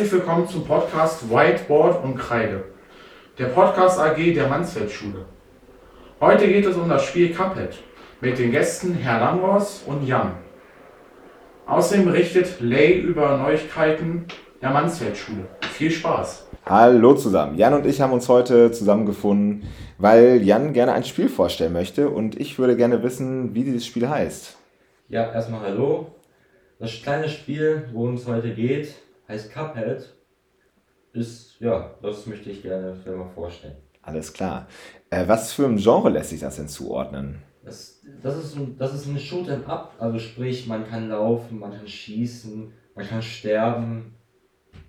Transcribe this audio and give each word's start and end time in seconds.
Herzlich 0.00 0.18
willkommen 0.18 0.48
zum 0.48 0.64
Podcast 0.64 1.28
Whiteboard 1.28 2.02
und 2.02 2.16
Kreide, 2.16 2.64
der 3.38 3.48
Podcast 3.48 3.98
AG 3.98 4.32
der 4.32 4.48
Mansfeld-Schule. 4.48 5.26
Heute 6.22 6.48
geht 6.48 6.64
es 6.64 6.74
um 6.74 6.88
das 6.88 7.04
Spiel 7.04 7.34
Cuphead 7.34 7.76
mit 8.22 8.38
den 8.38 8.50
Gästen 8.50 8.94
Herr 8.94 9.20
Langros 9.20 9.82
und 9.86 10.06
Jan. 10.06 10.32
Außerdem 11.66 12.06
berichtet 12.06 12.60
Lay 12.60 12.98
über 12.98 13.36
Neuigkeiten 13.36 14.24
der 14.62 14.70
Mansfeld-Schule. 14.70 15.46
Viel 15.70 15.90
Spaß! 15.90 16.48
Hallo 16.64 17.12
zusammen. 17.12 17.58
Jan 17.58 17.74
und 17.74 17.84
ich 17.84 18.00
haben 18.00 18.14
uns 18.14 18.26
heute 18.26 18.72
zusammengefunden, 18.72 19.64
weil 19.98 20.42
Jan 20.42 20.72
gerne 20.72 20.94
ein 20.94 21.04
Spiel 21.04 21.28
vorstellen 21.28 21.74
möchte 21.74 22.08
und 22.08 22.40
ich 22.40 22.58
würde 22.58 22.74
gerne 22.74 23.02
wissen, 23.02 23.54
wie 23.54 23.64
dieses 23.64 23.84
Spiel 23.84 24.08
heißt. 24.08 24.56
Ja, 25.10 25.30
erstmal 25.30 25.60
hallo. 25.60 26.06
Das 26.78 26.90
kleine 27.02 27.28
Spiel, 27.28 27.82
worum 27.92 28.14
es 28.14 28.26
heute 28.26 28.54
geht, 28.54 28.94
heißt 29.30 29.52
Cuphead. 29.52 30.12
Ist, 31.12 31.56
ja, 31.60 31.94
das 32.02 32.26
möchte 32.26 32.50
ich 32.50 32.62
gerne 32.62 32.94
für 32.94 33.16
mal 33.16 33.28
vorstellen. 33.34 33.76
Alles 34.02 34.32
klar. 34.32 34.68
Äh, 35.10 35.26
was 35.26 35.52
für 35.52 35.66
ein 35.66 35.76
Genre 35.76 36.08
lässt 36.10 36.30
sich 36.30 36.40
das 36.40 36.56
denn 36.56 36.68
zuordnen? 36.68 37.42
Das, 37.64 38.00
das, 38.22 38.36
ist, 38.36 38.56
ein, 38.56 38.76
das 38.78 38.94
ist 38.94 39.06
ein 39.06 39.18
Shoot'em 39.18 39.66
Up, 39.66 39.94
also 39.98 40.18
sprich, 40.18 40.66
man 40.66 40.88
kann 40.88 41.08
laufen, 41.08 41.58
man 41.58 41.72
kann 41.72 41.86
schießen, 41.86 42.72
man 42.94 43.06
kann 43.06 43.22
sterben. 43.22 44.14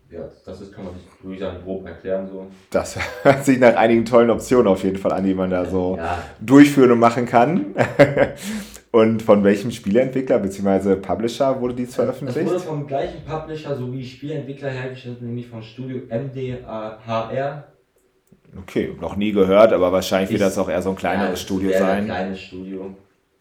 Ja, 0.09 0.21
das 0.45 0.61
ist, 0.61 0.73
kann 0.73 0.85
man 0.85 0.93
sich, 0.93 1.33
ich 1.33 1.39
sagen, 1.39 1.63
grob 1.63 1.85
erklären 1.85 2.27
so. 2.29 2.47
Das 2.69 2.97
hört 3.23 3.43
sich 3.45 3.59
nach 3.59 3.75
einigen 3.75 4.05
tollen 4.05 4.29
Optionen 4.29 4.67
auf 4.67 4.83
jeden 4.83 4.97
Fall 4.97 5.11
an, 5.11 5.23
die 5.23 5.33
man 5.33 5.49
da 5.49 5.65
so 5.65 5.97
Ja, 5.97 6.21
durchführen 6.39 6.91
und 6.91 6.99
machen 6.99 7.25
kann. 7.25 7.75
und 8.91 9.21
von 9.21 9.43
welchem 9.43 9.71
Spieleentwickler 9.71 10.39
bzw. 10.39 10.95
Publisher 10.95 11.59
wurde 11.59 11.73
dies 11.73 11.89
es 11.89 11.97
wurde 11.97 12.13
veröffentlicht? 12.13 12.65
vom 12.65 12.87
gleichen 12.87 13.23
Publisher 13.25 13.75
sowie 13.75 14.03
Spieleentwickler 14.03 14.69
hergestellt, 14.69 15.21
nämlich 15.21 15.47
von 15.47 15.63
Studio 15.63 16.01
MDHR. 16.09 17.67
Okay, 18.57 18.95
noch 18.99 19.15
nie 19.15 19.31
gehört, 19.31 19.71
aber 19.71 19.91
wahrscheinlich 19.93 20.29
wird 20.29 20.41
das 20.41 20.57
auch 20.57 20.69
eher 20.69 20.81
so 20.81 20.89
ein 20.89 20.95
kleineres 20.97 21.39
Ja, 21.39 21.45
Studio 21.45 21.71
sein. 21.71 22.05
kleines 22.05 22.39
Studio. 22.39 22.93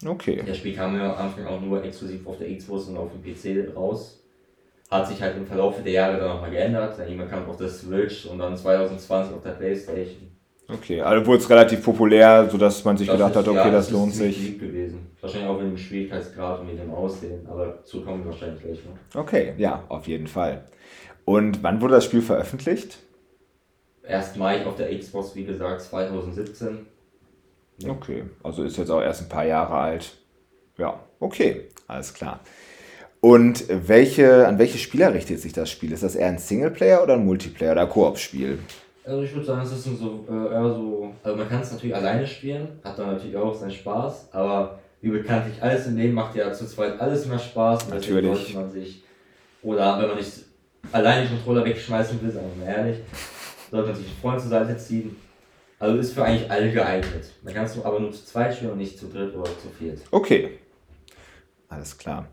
Okay. 0.05 0.41
Das 0.45 0.57
Spiel 0.57 0.73
kam 0.73 0.95
ja 0.97 1.13
am 1.13 1.25
Anfang 1.27 1.45
auch 1.45 1.61
nur 1.61 1.83
exklusiv 1.83 2.25
auf 2.25 2.37
der 2.37 2.55
Xbox 2.55 2.85
und 2.85 2.97
auf 2.97 3.09
dem 3.11 3.21
PC 3.21 3.75
raus. 3.75 4.23
Hat 4.89 5.07
sich 5.07 5.21
halt 5.21 5.37
im 5.37 5.45
Verlauf 5.45 5.81
der 5.83 5.91
Jahre 5.91 6.17
dann 6.17 6.29
nochmal 6.29 6.49
geändert. 6.51 6.97
Dann 6.97 7.07
irgendwann 7.07 7.29
kam 7.29 7.49
auf 7.49 7.57
der 7.57 7.69
Switch 7.69 8.25
und 8.25 8.39
dann 8.39 8.55
2020 8.57 9.35
auf 9.35 9.43
der 9.43 9.51
Playstation. 9.51 10.31
Okay, 10.73 11.01
also 11.01 11.25
wurde 11.25 11.39
es 11.39 11.49
relativ 11.49 11.83
populär, 11.83 12.47
sodass 12.49 12.83
man 12.85 12.97
sich 12.97 13.07
Das 13.07 13.15
gedacht 13.17 13.31
ist- 13.31 13.37
hat, 13.37 13.47
okay, 13.47 13.57
ja, 13.57 13.71
das 13.71 13.87
ist 13.87 13.91
lohnt 13.91 14.13
sich. 14.15 14.57
gewesen. 14.59 15.07
Wahrscheinlich 15.19 15.49
auch 15.49 15.57
mit 15.59 15.67
dem 15.71 15.77
Schwierigkeitsgrad 15.77 16.59
und 16.61 16.67
mit 16.67 16.79
dem 16.79 16.91
Aussehen, 16.93 17.45
aber 17.49 17.65
dazu 17.67 18.03
kommen 18.03 18.23
wir 18.23 18.31
wahrscheinlich 18.31 18.61
gleich 18.63 18.79
noch. 18.85 19.21
Okay, 19.21 19.53
ja, 19.57 19.83
auf 19.89 20.07
jeden 20.07 20.27
Fall. 20.27 20.63
Und 21.25 21.61
wann 21.63 21.81
wurde 21.81 21.95
das 21.95 22.05
Spiel 22.05 22.21
veröffentlicht? 22.21 22.97
Erst 24.03 24.37
Mai 24.37 24.65
auf 24.65 24.75
der 24.75 24.97
Xbox, 24.97 25.35
wie 25.35 25.43
gesagt, 25.43 25.81
2017. 25.81 26.85
Ja. 27.79 27.91
Okay, 27.91 28.23
also 28.43 28.63
ist 28.63 28.77
jetzt 28.77 28.89
auch 28.89 29.01
erst 29.01 29.21
ein 29.23 29.29
paar 29.29 29.45
Jahre 29.45 29.73
alt. 29.75 30.17
Ja, 30.77 30.99
okay, 31.19 31.67
alles 31.87 32.13
klar. 32.13 32.39
Und 33.19 33.65
welche, 33.87 34.47
an 34.47 34.57
welche 34.57 34.79
Spieler 34.79 35.13
richtet 35.13 35.39
sich 35.39 35.53
das 35.53 35.69
Spiel? 35.69 35.91
Ist 35.91 36.01
das 36.03 36.15
eher 36.15 36.27
ein 36.27 36.39
Singleplayer 36.39 37.03
oder 37.03 37.13
ein 37.13 37.25
Multiplayer 37.25 37.73
oder 37.73 37.85
Koop-Spiel? 37.85 38.57
Also 39.03 39.23
ich 39.23 39.33
würde 39.33 39.45
sagen, 39.45 39.61
es 39.61 39.71
ist 39.71 39.83
so, 39.83 40.25
äh, 40.29 40.53
eher 40.53 40.73
so, 40.73 41.13
also 41.23 41.37
man 41.37 41.49
kann 41.49 41.61
es 41.61 41.71
natürlich 41.71 41.95
alleine 41.95 42.25
spielen, 42.25 42.67
hat 42.83 42.99
dann 42.99 43.13
natürlich 43.13 43.35
auch 43.35 43.53
seinen 43.53 43.71
Spaß, 43.71 44.29
aber 44.31 44.79
wie 45.01 45.09
bekanntlich 45.09 45.61
alles 45.61 45.87
im 45.87 45.97
Leben 45.97 46.13
macht 46.13 46.35
ja 46.35 46.53
zu 46.53 46.67
zweit 46.67 46.99
alles 46.99 47.25
mehr 47.25 47.39
Spaß 47.39 47.85
und 47.85 47.95
deswegen 47.95 48.27
Natürlich. 48.27 48.37
sollte 48.37 48.53
man 48.53 48.69
sich, 48.69 49.03
oder 49.63 49.99
wenn 49.99 50.07
man 50.09 50.17
nicht 50.17 50.31
alleine 50.91 51.27
den 51.27 51.29
Controller 51.29 51.65
wegschmeißen 51.65 52.21
will, 52.21 52.31
sagen 52.31 52.45
wir 52.55 52.65
mal 52.65 52.71
ehrlich, 52.71 52.97
sollte 53.71 53.87
man 53.87 53.95
sich 53.95 54.05
einen 54.05 54.17
Freund 54.17 54.41
zur 54.41 54.49
Seite 54.49 54.77
ziehen. 54.77 55.15
Also 55.79 55.97
ist 55.97 56.13
für 56.13 56.23
eigentlich 56.23 56.51
alle 56.51 56.71
geeignet. 56.71 57.31
Man 57.41 57.55
kann 57.55 57.65
es 57.65 57.83
aber 57.83 57.99
nur 57.99 58.11
zu 58.11 58.23
zweit 58.23 58.53
spielen 58.55 58.73
und 58.73 58.77
nicht 58.77 58.99
zu 58.99 59.07
dritt 59.07 59.35
oder 59.35 59.45
zu 59.45 59.67
viert. 59.79 59.99
Okay, 60.11 60.59
alles 61.69 61.97
klar. 61.97 62.27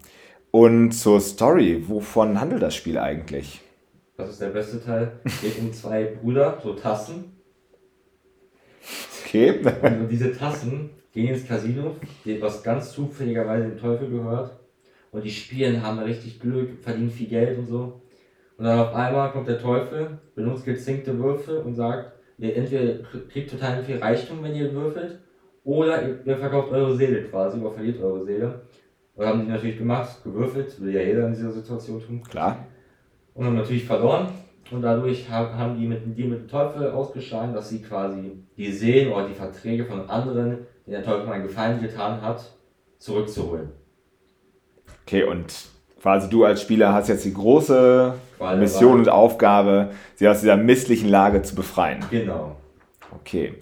Und 0.50 0.92
zur 0.92 1.20
Story, 1.20 1.82
wovon 1.88 2.38
handelt 2.38 2.60
das 2.60 2.74
Spiel 2.74 2.98
eigentlich? 2.98 3.62
Das 4.18 4.30
ist 4.30 4.40
der 4.40 4.48
beste 4.48 4.82
Teil. 4.84 5.12
Es 5.24 5.40
geht 5.40 5.60
um 5.60 5.72
zwei 5.72 6.02
Brüder, 6.20 6.58
so 6.60 6.74
Tassen. 6.74 7.36
Okay, 9.24 9.60
Und 10.00 10.08
diese 10.08 10.32
Tassen 10.36 10.90
gehen 11.12 11.28
ins 11.28 11.46
Casino, 11.46 11.94
die- 12.24 12.42
was 12.42 12.64
ganz 12.64 12.90
zufälligerweise 12.90 13.68
dem 13.68 13.78
Teufel 13.78 14.10
gehört. 14.10 14.58
Und 15.12 15.24
die 15.24 15.30
spielen, 15.30 15.80
haben 15.84 16.00
richtig 16.00 16.40
Glück, 16.40 16.82
verdienen 16.82 17.10
viel 17.10 17.28
Geld 17.28 17.58
und 17.58 17.66
so. 17.66 18.02
Und 18.56 18.64
dann 18.64 18.80
auf 18.80 18.92
einmal 18.92 19.30
kommt 19.30 19.46
der 19.46 19.60
Teufel, 19.60 20.18
benutzt 20.34 20.64
gezinkte 20.64 21.16
Würfel 21.16 21.58
und 21.58 21.74
sagt, 21.76 22.12
ihr 22.38 22.56
entweder 22.56 23.04
kriegt 23.30 23.50
total 23.52 23.84
viel 23.84 23.98
Reichtum, 23.98 24.42
wenn 24.42 24.54
ihr 24.56 24.72
würfelt, 24.72 25.20
oder 25.62 26.02
ihr, 26.02 26.18
ihr 26.24 26.36
verkauft 26.36 26.72
eure 26.72 26.96
Seele 26.96 27.22
quasi, 27.22 27.60
oder 27.60 27.70
verliert 27.70 28.02
eure 28.02 28.24
Seele. 28.24 28.62
Und 29.14 29.26
haben 29.26 29.42
die 29.42 29.46
natürlich 29.52 29.78
gemacht, 29.78 30.24
gewürfelt, 30.24 30.80
will 30.80 30.92
ja 30.92 31.02
jeder 31.02 31.28
in 31.28 31.34
dieser 31.34 31.52
Situation 31.52 32.02
tun. 32.04 32.20
klar. 32.28 32.66
Und 33.38 33.46
haben 33.46 33.54
natürlich 33.54 33.84
verloren. 33.84 34.26
Und 34.72 34.82
dadurch 34.82 35.30
ha- 35.30 35.54
haben 35.56 35.78
die 35.78 35.86
mit, 35.86 36.00
die 36.18 36.24
mit 36.24 36.40
dem 36.40 36.48
Teufel 36.48 36.90
ausgeschlagen, 36.90 37.54
dass 37.54 37.68
sie 37.68 37.80
quasi 37.80 38.32
die 38.56 38.72
Seelen 38.72 39.12
oder 39.12 39.28
die 39.28 39.34
Verträge 39.34 39.84
von 39.84 40.10
anderen, 40.10 40.58
denen 40.84 40.92
der 40.92 41.04
Teufel 41.04 41.24
mal 41.24 41.34
einen 41.34 41.46
Gefallen 41.46 41.80
getan 41.80 42.20
hat, 42.20 42.52
zurückzuholen. 42.98 43.68
Okay, 45.06 45.22
und 45.22 45.54
quasi 46.02 46.28
du 46.28 46.44
als 46.44 46.60
Spieler 46.60 46.92
hast 46.92 47.08
jetzt 47.08 47.24
die 47.24 47.32
große 47.32 48.14
Qual 48.36 48.54
der 48.54 48.60
Mission 48.60 48.92
Wahl. 48.94 48.98
und 48.98 49.08
Aufgabe, 49.08 49.90
sie 50.16 50.28
aus 50.28 50.40
dieser 50.40 50.56
misslichen 50.56 51.08
Lage 51.08 51.40
zu 51.42 51.54
befreien. 51.54 52.04
Genau. 52.10 52.56
Okay. 53.14 53.54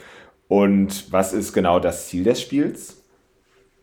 Und 0.48 1.12
was 1.12 1.34
ist 1.34 1.52
genau 1.52 1.80
das 1.80 2.08
Ziel 2.08 2.24
des 2.24 2.40
Spiels? 2.40 3.02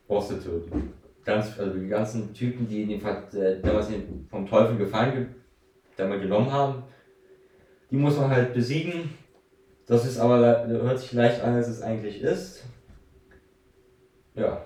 Bosse 0.08 0.42
töten. 0.42 0.92
Ganz, 1.24 1.58
also 1.58 1.78
die 1.78 1.88
ganzen 1.88 2.34
Typen, 2.34 2.68
die 2.68 2.86
den, 2.86 3.00
Ver- 3.00 3.24
äh, 3.34 3.62
damals 3.62 3.88
vom 4.30 4.46
Teufel 4.48 4.76
Gefallen 4.78 5.36
ge 5.98 6.06
damals 6.06 6.22
genommen 6.22 6.52
haben, 6.52 6.84
die 7.92 7.98
muss 7.98 8.18
man 8.18 8.30
halt 8.30 8.54
besiegen. 8.54 9.10
Das 9.86 10.06
ist 10.06 10.20
aber, 10.20 10.66
hört 10.68 11.00
sich 11.00 11.14
leicht 11.14 11.42
an, 11.42 11.56
als 11.56 11.68
es 11.68 11.82
eigentlich 11.82 12.22
ist. 12.22 12.64
Ja. 14.36 14.62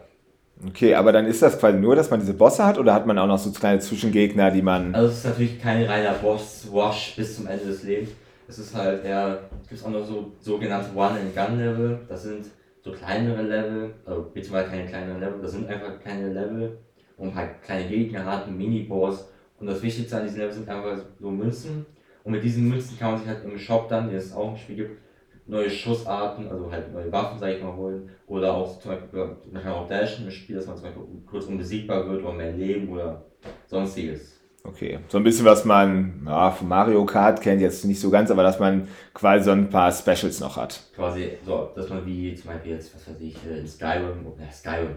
Okay, 0.65 0.95
aber 0.95 1.11
dann 1.11 1.25
ist 1.25 1.41
das 1.41 1.59
quasi 1.59 1.77
nur, 1.77 1.95
dass 1.95 2.09
man 2.09 2.19
diese 2.19 2.33
Bosse 2.33 2.65
hat 2.65 2.77
oder 2.77 2.93
hat 2.93 3.05
man 3.05 3.19
auch 3.19 3.27
noch 3.27 3.37
so 3.37 3.51
kleine 3.51 3.79
Zwischengegner, 3.79 4.49
die 4.51 4.61
man. 4.61 4.95
Also 4.95 5.09
es 5.09 5.17
ist 5.19 5.25
natürlich 5.25 5.61
kein 5.61 5.83
reiner 5.83 6.13
Boss-Wash 6.13 7.15
bis 7.15 7.35
zum 7.35 7.47
Ende 7.47 7.65
des 7.65 7.83
Lebens. 7.83 8.11
Es 8.47 8.59
ist 8.59 8.75
halt 8.75 9.03
eher, 9.03 9.41
es 9.61 9.69
gibt 9.69 9.85
auch 9.85 9.89
noch 9.89 10.05
so 10.05 10.31
sogenannte 10.39 10.95
One-and-Gun-Level. 10.95 11.99
Das 12.07 12.23
sind 12.23 12.45
so 12.81 12.91
kleinere 12.91 13.41
Level, 13.41 13.93
also 14.05 14.23
beziehungsweise 14.33 14.69
keine 14.69 14.85
kleineren 14.85 15.19
Level, 15.19 15.41
das 15.41 15.51
sind 15.51 15.67
einfach 15.67 15.99
keine 16.03 16.29
Level, 16.31 16.77
wo 17.17 17.25
man 17.25 17.35
halt 17.35 17.61
kleine 17.61 17.87
Gegner 17.87 18.25
hat, 18.25 18.49
Mini-Boss. 18.49 19.27
Und 19.59 19.67
das 19.67 19.81
Wichtigste 19.81 20.17
an 20.17 20.23
diesen 20.23 20.39
Level 20.39 20.53
sind 20.53 20.69
einfach 20.69 20.97
so 21.19 21.31
Münzen. 21.31 21.85
Und 22.23 22.31
mit 22.31 22.43
diesen 22.43 22.67
Münzen 22.67 22.97
kann 22.97 23.11
man 23.11 23.19
sich 23.19 23.27
halt 23.27 23.43
im 23.43 23.57
Shop 23.57 23.87
dann, 23.89 24.09
den 24.09 24.17
es 24.17 24.33
auch 24.33 24.51
im 24.51 24.57
Spiel 24.57 24.75
gibt, 24.75 25.01
neue 25.47 25.69
Schussarten, 25.69 26.49
also 26.49 26.69
halt 26.71 26.93
neue 26.93 27.11
Waffen, 27.11 27.39
sag 27.39 27.53
ich 27.53 27.63
mal, 27.63 27.75
holen. 27.75 28.09
Oder 28.27 28.53
auch 28.53 28.79
zum 28.79 28.91
Beispiel, 28.91 29.37
man 29.51 29.63
kann 29.63 29.71
auch 29.71 29.87
dashen 29.87 30.25
im 30.25 30.31
Spiel, 30.31 30.57
dass 30.57 30.67
man 30.67 30.75
zum 30.75 30.85
Beispiel 30.85 31.03
kurz 31.25 31.45
unbesiegbar 31.45 32.07
wird 32.07 32.21
oder 32.21 32.33
mehr 32.33 32.51
Leben 32.51 32.89
oder 32.89 33.23
sonstiges. 33.65 34.37
Okay. 34.63 34.99
So 35.07 35.17
ein 35.17 35.23
bisschen, 35.23 35.45
was 35.45 35.63
man 35.63 36.23
ja, 36.25 36.51
von 36.51 36.67
Mario 36.67 37.05
Kart 37.05 37.41
kennt, 37.41 37.61
jetzt 37.61 37.85
nicht 37.85 37.99
so 37.99 38.09
ganz, 38.09 38.29
aber 38.29 38.43
dass 38.43 38.59
man 38.59 38.87
quasi 39.13 39.45
so 39.45 39.51
ein 39.51 39.69
paar 39.69 39.91
Specials 39.91 40.39
noch 40.41 40.57
hat. 40.57 40.83
quasi 40.93 41.37
so, 41.45 41.71
dass 41.73 41.89
man 41.89 42.05
wie 42.05 42.35
zum 42.35 42.51
Beispiel 42.51 42.73
jetzt, 42.73 42.93
was 42.93 43.07
weiß 43.07 43.21
ich, 43.21 43.37
äh, 43.49 43.59
in 43.59 43.67
Skyrim, 43.67 44.25
oh, 44.25 44.35
ja, 44.37 44.51
Skyrim, 44.51 44.95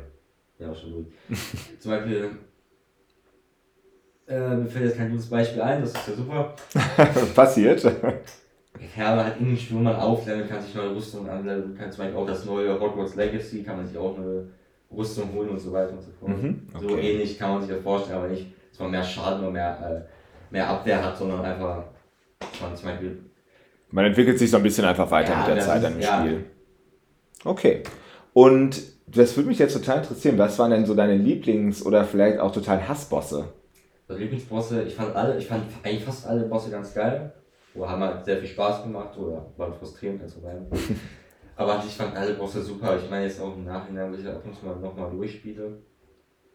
ja 0.59 0.71
auch 0.73 0.77
schon 0.77 0.93
gut. 0.93 1.13
zum 1.79 1.93
Beispiel, 1.93 2.31
äh, 4.31 4.57
mir 4.57 4.67
fällt 4.67 4.87
jetzt 4.87 4.97
kein 4.97 5.11
gutes 5.11 5.29
Beispiel 5.29 5.61
ein, 5.63 5.83
das 5.83 5.93
ist 5.93 6.09
ja 6.09 6.15
super. 6.15 6.55
Passiert. 7.35 7.83
Ja, 8.97 9.25
halt 9.25 9.41
dem 9.41 9.57
Spiel, 9.57 9.77
wo 9.77 9.81
man 9.83 9.97
aufleveln 9.97 10.49
kann, 10.49 10.63
sich 10.63 10.75
neue 10.75 10.95
Rüstungen 10.95 11.29
anleveln 11.29 11.77
kann, 11.77 11.91
zum 11.91 12.05
Beispiel 12.05 12.19
auch 12.19 12.27
das 12.27 12.45
neue 12.45 12.79
Hogwarts 12.81 13.17
Legacy, 13.17 13.63
kann 13.63 13.77
man 13.77 13.87
sich 13.87 13.99
auch 13.99 14.17
eine 14.17 14.47
Rüstung 14.97 15.33
holen 15.35 15.51
und 15.51 15.59
so 15.59 15.73
weiter 15.73 15.93
und 15.93 16.01
so 16.03 16.11
fort. 16.19 16.31
Mhm, 16.43 16.63
So 16.81 16.87
okay. 16.95 17.13
ähnlich 17.13 17.39
kann 17.39 17.51
man 17.53 17.61
sich 17.63 17.71
das 17.71 17.83
vorstellen, 17.83 18.19
aber 18.19 18.29
nicht, 18.29 18.47
dass 18.71 18.81
man 18.81 18.91
mehr 18.93 19.03
Schaden 19.05 19.43
oder 19.43 19.51
mehr, 19.51 20.07
äh, 20.09 20.53
mehr 20.53 20.69
Abwehr 20.69 21.05
hat, 21.05 21.17
sondern 21.19 21.45
einfach, 21.45 21.85
dass 22.39 22.61
man 22.61 22.77
zum 22.77 22.89
Beispiel 22.89 23.19
Man 23.91 24.05
entwickelt 24.07 24.39
sich 24.39 24.51
so 24.51 24.57
ein 24.57 24.63
bisschen 24.63 24.85
einfach 24.85 25.11
weiter 25.11 25.33
Ja, 25.33 25.39
mit 25.39 25.49
der 25.49 25.59
Zeit 25.61 25.81
ist- 25.81 25.85
an 25.87 25.93
dem 25.95 26.03
ja. 26.03 26.21
Spiel. 26.21 26.45
Okay. 27.45 27.83
Und 28.33 28.81
das 29.07 29.37
würde 29.37 29.49
mich 29.49 29.59
jetzt 29.59 29.75
total 29.75 29.99
interessieren. 29.99 30.39
Was 30.39 30.59
waren 30.59 30.71
denn 30.71 30.87
so 30.87 30.95
deine 30.95 31.17
Lieblings- 31.17 31.85
oder 31.85 32.05
vielleicht 32.05 32.39
auch 32.39 32.53
total 32.53 32.87
Hassbosse? 32.89 33.47
Lieblingsbosse, 34.17 34.83
ich 34.83 34.95
fand 34.95 35.15
alle, 35.15 35.39
ich 35.39 35.47
fand 35.47 35.65
eigentlich 35.83 36.05
fast 36.05 36.27
alle 36.27 36.45
Bosse 36.45 36.71
ganz 36.71 36.95
geil. 36.95 37.33
Oder 37.75 37.89
haben 37.89 38.03
halt 38.03 38.25
sehr 38.25 38.39
viel 38.39 38.49
Spaß 38.49 38.83
gemacht 38.83 39.17
oder 39.17 39.47
waren 39.57 39.73
frustrierend 39.73 40.23
einzuweilen. 40.23 40.67
Aber 41.57 41.83
ich 41.87 41.95
fand 41.95 42.17
alle 42.17 42.35
Bosse 42.35 42.63
super. 42.63 42.97
Ich 42.97 43.09
meine 43.09 43.27
jetzt 43.27 43.41
auch 43.41 43.55
im 43.55 43.65
Nachhinein, 43.65 44.11
wo 44.11 44.17
ich 44.17 44.27
ab 44.27 44.43
und 44.45 44.55
zu 44.55 44.67
mal 44.67 44.77
nochmal 44.77 45.11
durchspiele. 45.11 45.79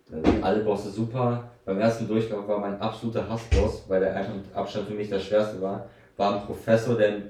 Sind 0.06 0.44
alle 0.44 0.64
Bosse 0.64 0.90
super. 0.90 1.52
Beim 1.64 1.80
ersten 1.80 2.08
Durchlauf 2.08 2.48
war 2.48 2.60
mein 2.60 2.80
absoluter 2.82 3.28
Hassboss, 3.30 3.86
weil 3.88 4.02
der 4.02 4.16
einfach 4.16 4.34
mit 4.34 4.54
Abstand 4.54 4.88
für 4.88 4.94
mich 4.94 5.10
der 5.10 5.20
schwerste 5.20 5.62
war. 5.62 5.88
War 6.18 6.36
ein 6.36 6.46
Professor, 6.46 6.96
der 6.98 7.18
im 7.18 7.24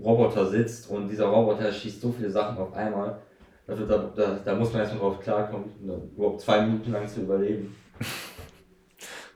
Roboter 0.00 0.46
sitzt 0.46 0.90
und 0.90 1.08
dieser 1.08 1.26
Roboter 1.26 1.72
schießt 1.72 2.00
so 2.00 2.12
viele 2.12 2.30
Sachen 2.30 2.58
auf 2.58 2.72
einmal. 2.74 3.18
Also 3.66 3.84
da, 3.84 4.10
da, 4.14 4.38
da 4.44 4.54
muss 4.54 4.72
man 4.72 4.82
erstmal 4.82 5.00
drauf 5.02 5.20
klarkommen, 5.20 5.70
überhaupt 6.16 6.40
zwei 6.40 6.62
Minuten 6.62 6.92
lang 6.92 7.06
zu 7.06 7.22
überleben. 7.22 7.74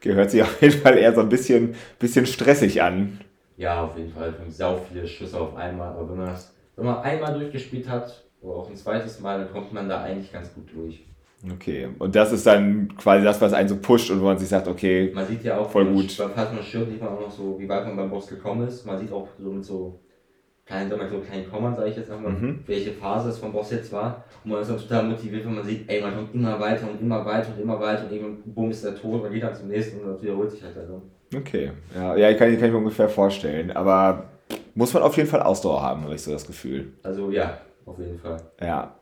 Gehört 0.03 0.31
sich 0.31 0.43
auf 0.43 0.61
jeden 0.61 0.81
Fall 0.81 0.99
eher 0.99 1.15
so 1.15 1.21
ein 1.21 1.29
bisschen, 1.29 1.75
bisschen 1.99 2.27
stressig 2.27 2.83
an. 2.83 3.21
Ja, 3.57 3.85
auf 3.85 3.97
jeden 3.97 4.13
Fall. 4.13 4.35
Sau 4.49 4.81
viele 4.91 5.07
Schüsse 5.07 5.41
auf 5.41 5.57
einmal. 5.57 5.93
Aber 5.93 6.11
wenn 6.11 6.19
man 6.19 6.27
das, 6.27 6.55
wenn 6.77 6.85
man 6.87 6.99
einmal 7.03 7.33
durchgespielt 7.39 7.89
hat, 7.89 8.25
oder 8.43 8.57
auch 8.57 8.69
ein 8.69 8.77
zweites 8.77 9.21
Mal, 9.21 9.39
dann 9.39 9.53
kommt 9.53 9.73
man 9.73 9.89
da 9.89 10.03
eigentlich 10.03 10.33
ganz 10.33 10.53
gut 10.53 10.69
durch. 10.75 11.05
Okay, 11.51 11.89
und 11.99 12.15
das 12.15 12.33
ist 12.33 12.47
dann 12.47 12.97
quasi 12.97 13.25
das, 13.25 13.41
was 13.41 13.53
einen 13.53 13.69
so 13.69 13.77
pusht 13.77 14.11
und 14.11 14.21
wo 14.21 14.25
man 14.27 14.39
sich 14.39 14.49
sagt, 14.49 14.69
okay, 14.69 15.11
Man 15.15 15.27
sieht 15.27 15.43
ja 15.43 15.59
auch, 15.59 15.71
Voll 15.71 15.87
gut. 15.87 16.11
stirbt, 16.11 16.37
sieht 16.37 17.01
man 17.01 17.09
auch 17.09 17.21
noch 17.21 17.31
so, 17.31 17.59
wie 17.59 17.69
weit 17.69 17.85
man 17.87 17.97
beim 17.97 18.11
Boss 18.11 18.29
gekommen 18.29 18.67
ist. 18.67 18.87
Man 18.87 18.99
sieht 18.99 19.13
auch 19.13 19.29
so 19.39 19.51
mit 19.51 19.65
so 19.65 20.01
mal, 20.73 21.09
so 21.09 21.19
kleinen 21.19 21.51
Kommern, 21.51 21.75
sage 21.77 21.91
ich 21.91 21.97
jetzt 21.97 22.11
einmal, 22.11 22.33
Mhm. 22.33 22.61
welche 22.67 22.93
Phase 22.93 23.29
es 23.31 23.39
vom 23.39 23.53
Boss 23.53 23.71
jetzt 23.71 23.93
war. 23.93 24.25
Und 24.45 24.51
man 24.51 24.61
ist 24.63 24.71
dann 24.71 24.79
total 24.79 25.03
motiviert, 25.05 25.45
wenn 25.45 25.55
man 25.55 25.65
sieht, 25.65 25.89
ey, 25.89 26.01
man 26.01 26.15
kommt 26.15 26.35
immer 26.35 26.59
weiter 26.59 26.89
und 26.91 27.01
immer 27.01 27.25
weiter 27.25 27.49
und 27.55 27.61
immer 27.63 27.79
weiter 27.81 28.05
und 28.05 28.13
irgendwann, 28.13 28.43
bumm, 28.55 28.71
ist 28.71 28.85
der 28.85 28.95
tot, 28.97 29.23
man 29.23 29.33
geht 29.33 29.43
dann 29.43 29.55
zum 29.55 29.69
nächsten 29.69 30.01
und 30.01 30.13
das 30.15 30.23
wiederholt 30.23 30.51
sich 30.51 30.63
halt 30.63 30.77
dann. 30.77 31.03
okay. 31.41 31.73
Ja, 31.95 32.17
ja 32.17 32.31
ich 32.31 32.37
kann, 32.39 32.49
kann 32.55 32.65
ich 32.67 32.73
mir 32.73 32.79
ungefähr 32.79 33.09
vorstellen. 33.09 33.71
Aber 33.73 34.25
muss 34.75 34.93
man 34.95 35.03
auf 35.03 35.17
jeden 35.17 35.29
Fall 35.29 35.43
Ausdauer 35.43 35.83
haben, 35.83 36.03
habe 36.05 36.15
ich 36.15 36.23
so 36.23 36.33
das 36.33 36.47
Gefühl. 36.47 36.93
Also 37.03 37.31
ja, 37.31 37.59
auf 37.87 37.99
jeden 37.99 38.19
Fall. 38.19 38.39
Ja. 38.61 38.97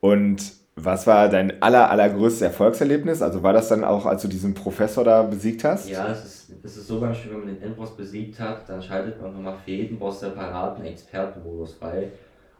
Und 0.00 0.52
was 0.78 1.06
war 1.06 1.30
dein 1.30 1.62
aller, 1.62 1.90
allergrößtes 1.90 2.42
Erfolgserlebnis? 2.42 3.22
Also 3.22 3.42
war 3.42 3.54
das 3.54 3.68
dann 3.68 3.82
auch, 3.82 4.04
als 4.04 4.22
du 4.22 4.28
diesen 4.28 4.52
Professor 4.52 5.02
da 5.04 5.22
besiegt 5.22 5.64
hast? 5.64 5.88
Ja, 5.88 6.08
es 6.08 6.24
ist, 6.24 6.52
es 6.62 6.76
ist 6.76 6.86
so 6.86 7.00
beim 7.00 7.14
Spiel, 7.14 7.32
wenn 7.32 7.38
man 7.38 7.48
den 7.48 7.62
Endboss 7.62 7.96
besiegt 7.96 8.38
hat, 8.38 8.68
dann 8.68 8.82
schaltet 8.82 9.20
man 9.20 9.32
nochmal 9.32 9.56
für 9.64 9.70
jeden 9.70 9.98
Boss 9.98 10.20
separat 10.20 10.76
einen 10.76 10.86
Expertenmodus 10.86 11.74
frei. 11.74 12.08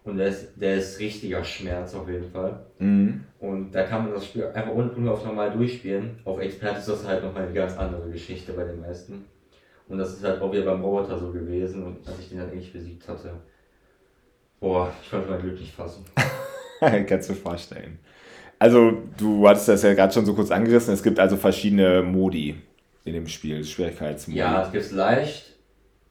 Und 0.03 0.17
der 0.17 0.29
ist, 0.29 0.49
der 0.57 0.77
ist 0.77 0.99
richtiger 0.99 1.45
Schmerz 1.45 1.95
auf 1.95 2.09
jeden 2.09 2.31
Fall. 2.31 2.61
Mhm. 2.79 3.25
Und 3.39 3.73
da 3.73 3.83
kann 3.83 4.05
man 4.05 4.15
das 4.15 4.25
Spiel 4.25 4.47
einfach 4.47 4.73
ohne 4.73 5.11
auf 5.11 5.25
normal 5.25 5.51
durchspielen. 5.51 6.19
Auf 6.25 6.41
Experte 6.41 6.79
ist 6.79 6.89
das 6.89 7.07
halt 7.07 7.23
nochmal 7.23 7.43
eine 7.43 7.53
ganz 7.53 7.77
andere 7.77 8.09
Geschichte 8.09 8.53
bei 8.53 8.65
den 8.65 8.81
meisten. 8.81 9.27
Und 9.89 9.99
das 9.99 10.15
ist 10.15 10.25
halt 10.25 10.41
auch 10.41 10.51
wieder 10.53 10.65
beim 10.65 10.83
Roboter 10.83 11.19
so 11.19 11.33
gewesen. 11.33 11.85
Und 11.85 12.09
als 12.09 12.19
ich 12.21 12.31
den 12.31 12.39
dann 12.39 12.49
endlich 12.49 12.73
besiegt 12.73 13.07
hatte, 13.07 13.31
boah, 14.59 14.91
ich 15.03 15.11
konnte 15.11 15.29
mein 15.29 15.41
Glück 15.43 15.61
nicht 15.61 15.75
fassen. 15.75 16.05
Kannst 17.07 17.31
du 17.31 17.35
vorstellen. 17.35 17.99
Also, 18.59 18.93
du 19.19 19.47
hattest 19.49 19.69
das 19.69 19.83
ja 19.83 19.95
gerade 19.95 20.13
schon 20.13 20.25
so 20.25 20.35
kurz 20.35 20.51
angerissen. 20.51 20.95
Es 20.95 21.03
gibt 21.03 21.19
also 21.19 21.37
verschiedene 21.37 22.03
Modi 22.03 22.57
in 23.05 23.13
dem 23.13 23.29
Spiel, 23.29 23.63
Schwierigkeitsmodi. 23.65 24.39
Ja, 24.39 24.63
es 24.65 24.73
gibt 24.73 24.93
leicht. 24.93 25.53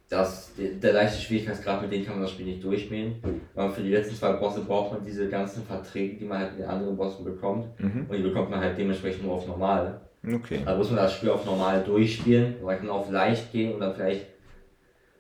Das, 0.08 0.52
der 0.56 0.94
leichte 0.94 1.20
Schwierigkeitsgrad, 1.20 1.82
mit 1.82 1.92
dem 1.92 2.06
kann 2.06 2.14
man 2.14 2.22
das 2.22 2.32
Spiel 2.32 2.46
nicht 2.46 2.64
durchspielen. 2.64 3.16
Weil 3.56 3.72
für 3.72 3.82
die 3.82 3.90
letzten 3.90 4.16
zwei 4.16 4.34
Bosse 4.34 4.62
braucht 4.62 4.94
man 4.94 5.04
diese 5.04 5.28
ganzen 5.28 5.64
Verträge, 5.66 6.18
die 6.18 6.26
man 6.26 6.38
halt 6.38 6.52
mit 6.52 6.60
den 6.60 6.70
anderen 6.70 6.96
Bossen 6.96 7.26
bekommt. 7.26 7.68
Mhm. 7.80 8.06
Und 8.08 8.16
die 8.16 8.22
bekommt 8.22 8.52
man 8.52 8.60
halt 8.60 8.78
dementsprechend 8.78 9.24
nur 9.24 9.34
auf 9.34 9.48
normal. 9.48 10.02
Okay. 10.24 10.62
Da 10.64 10.76
muss 10.76 10.90
man 10.90 10.98
das 10.98 11.14
Spiel 11.14 11.32
auf 11.32 11.46
normal 11.46 11.84
durchspielen. 11.84 12.56
Man 12.64 12.78
kann 12.78 12.90
auf 12.90 13.10
leicht 13.12 13.52
gehen 13.52 13.74
und 13.74 13.80
dann 13.80 13.96
vielleicht 13.96 14.28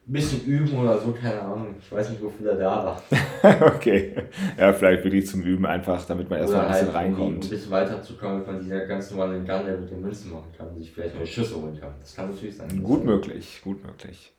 ein 0.07 0.13
bisschen 0.13 0.45
üben 0.45 0.77
oder 0.77 0.99
so, 0.99 1.11
keine 1.11 1.41
Ahnung. 1.41 1.75
Ich 1.79 1.91
weiß 1.91 2.11
nicht, 2.11 2.21
wofür 2.21 2.51
er 2.51 2.57
da 2.57 2.85
war. 2.85 3.71
okay. 3.75 4.13
Ja, 4.57 4.71
vielleicht 4.71 5.03
wirklich 5.03 5.25
zum 5.25 5.41
Üben 5.41 5.65
einfach, 5.65 6.05
damit 6.05 6.29
man 6.29 6.39
erstmal 6.39 6.65
ein 6.65 6.71
bisschen 6.71 6.93
halt 6.93 6.95
reinkommt. 6.95 7.43
ein 7.43 7.49
bisschen 7.49 7.71
weiterzukommen, 7.71 8.45
damit 8.45 8.47
man 8.47 8.59
diese 8.59 8.87
ganzen 8.87 9.17
One 9.19 9.35
and 9.35 9.47
Gun 9.47 9.81
mit 9.81 9.89
den 9.89 10.01
Münzen 10.01 10.31
machen 10.31 10.51
kann 10.55 10.67
und 10.67 10.77
sich 10.77 10.91
vielleicht 10.91 11.15
neue 11.15 11.25
Schüsse 11.25 11.55
holen 11.59 11.79
kann. 11.79 11.93
Das 11.99 12.15
kann 12.15 12.29
natürlich 12.29 12.55
sein. 12.55 12.83
Gut 12.83 13.03
möglich, 13.03 13.61
gut 13.63 13.83
möglich. 13.83 14.31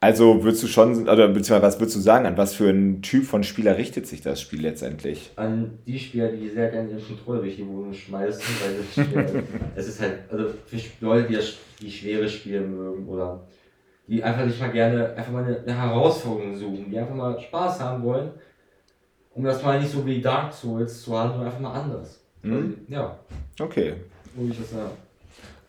Also 0.00 0.42
würdest 0.42 0.64
du 0.64 0.66
schon, 0.66 1.08
oder 1.08 1.28
beziehungsweise 1.28 1.62
was 1.62 1.78
würdest 1.78 1.96
du 1.96 2.00
sagen, 2.00 2.26
an 2.26 2.36
was 2.36 2.54
für 2.54 2.68
einen 2.68 3.02
Typ 3.02 3.24
von 3.24 3.44
Spieler 3.44 3.78
richtet 3.78 4.08
sich 4.08 4.20
das 4.20 4.40
Spiel 4.40 4.62
letztendlich? 4.62 5.30
An 5.36 5.78
die 5.86 5.96
Spieler, 5.96 6.32
die 6.32 6.48
sehr 6.48 6.70
gerne 6.70 6.90
ihren 6.90 7.06
Controller 7.06 7.42
durch 7.42 7.54
die 7.54 7.66
Wohnung 7.68 7.92
schmeißen, 7.92 8.42
weil 8.64 8.78
das 8.78 9.06
Spiel, 9.06 9.44
es 9.76 9.86
ist 9.86 10.00
halt, 10.00 10.20
also 10.28 10.46
für 10.66 10.80
Leute, 11.04 11.28
die, 11.28 11.34
das, 11.36 11.54
die 11.80 11.90
schwere 11.90 12.28
Spiele 12.28 12.62
mögen 12.62 13.06
oder 13.06 13.46
die 14.06 14.22
einfach 14.22 14.46
sich 14.48 14.60
mal 14.60 14.70
gerne, 14.72 15.14
einfach 15.14 15.32
mal 15.32 15.44
eine, 15.44 15.58
eine 15.58 15.74
Herausforderung 15.74 16.56
suchen, 16.56 16.90
die 16.90 16.98
einfach 16.98 17.14
mal 17.14 17.38
Spaß 17.40 17.80
haben 17.80 18.02
wollen, 18.02 18.30
um 19.34 19.44
das 19.44 19.62
mal 19.62 19.80
nicht 19.80 19.90
so 19.92 20.04
wie 20.04 20.20
Dark 20.20 20.52
Souls 20.52 21.02
zu 21.02 21.16
haben, 21.18 21.30
sondern 21.30 21.46
einfach 21.46 21.60
mal 21.60 21.80
anders. 21.80 22.20
Mhm. 22.42 22.78
Ja, 22.88 23.18
Okay. 23.60 23.94
wo 24.34 24.50
ich 24.50 24.58
das 24.58 24.70
sagen. 24.70 24.90